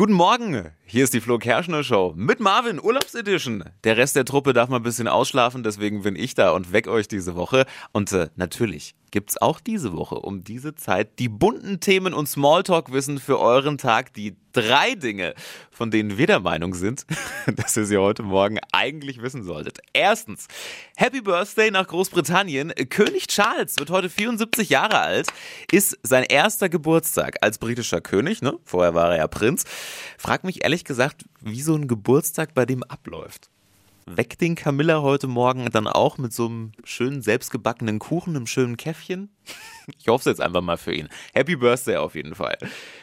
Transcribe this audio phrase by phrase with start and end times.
[0.00, 3.64] Guten Morgen, hier ist die Flo Kerschner Show mit Marvin, Urlaubsedition.
[3.84, 6.88] Der Rest der Truppe darf mal ein bisschen ausschlafen, deswegen bin ich da und weck
[6.88, 7.66] euch diese Woche.
[7.92, 13.18] Und äh, natürlich gibt's auch diese Woche um diese Zeit die bunten Themen und Smalltalk-Wissen
[13.18, 15.34] für euren Tag, die drei Dinge,
[15.70, 17.06] von denen wir der Meinung sind,
[17.56, 19.78] dass ihr sie heute Morgen eigentlich wissen solltet.
[19.92, 20.48] Erstens,
[20.96, 22.72] Happy Birthday nach Großbritannien.
[22.88, 25.28] König Charles wird heute 74 Jahre alt,
[25.70, 28.58] ist sein erster Geburtstag als britischer König, ne?
[28.64, 29.64] Vorher war er ja Prinz.
[30.18, 33.50] Frag mich ehrlich gesagt, wie so ein Geburtstag bei dem abläuft.
[34.06, 38.76] Weckt den Camilla heute Morgen dann auch mit so einem schönen selbstgebackenen Kuchen, einem schönen
[38.76, 39.30] Käffchen?
[39.98, 41.08] Ich hoffe es jetzt einfach mal für ihn.
[41.34, 42.56] Happy Birthday auf jeden Fall.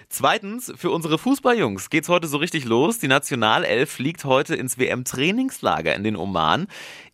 [0.07, 2.97] Zweitens, für unsere Fußballjungs geht's heute so richtig los.
[2.99, 6.67] Die Nationalelf fliegt heute ins WM-Trainingslager in den Oman.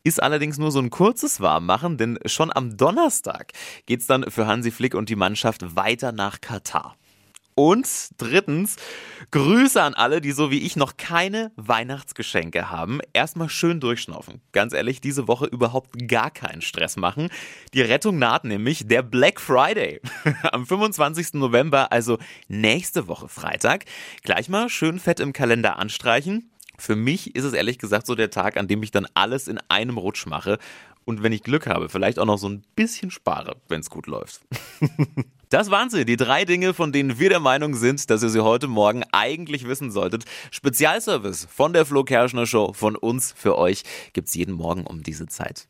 [0.03, 3.53] Ist allerdings nur so ein kurzes Warmmachen, denn schon am Donnerstag
[3.87, 6.95] geht's dann für Hansi Flick und die Mannschaft weiter nach Katar.
[7.55, 8.77] Und drittens,
[9.31, 12.99] Grüße an alle, die so wie ich noch keine Weihnachtsgeschenke haben.
[13.13, 14.41] Erstmal schön durchschnaufen.
[14.51, 17.29] Ganz ehrlich, diese Woche überhaupt gar keinen Stress machen.
[17.73, 20.01] Die Rettung naht nämlich der Black Friday.
[20.51, 21.33] Am 25.
[21.33, 23.85] November, also nächste Woche Freitag.
[24.23, 26.52] Gleich mal schön fett im Kalender anstreichen.
[26.83, 29.57] Für mich ist es ehrlich gesagt so der Tag, an dem ich dann alles in
[29.69, 30.57] einem Rutsch mache
[31.05, 34.05] und wenn ich Glück habe, vielleicht auch noch so ein bisschen spare, wenn es gut
[34.05, 34.41] läuft.
[35.49, 38.43] Das waren sie, die drei Dinge, von denen wir der Meinung sind, dass ihr sie
[38.43, 40.25] heute Morgen eigentlich wissen solltet.
[40.49, 45.27] Spezialservice von der Flo Kerschner Show, von uns für euch, gibt's jeden Morgen um diese
[45.27, 45.67] Zeit.